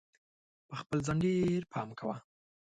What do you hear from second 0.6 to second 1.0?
په خپل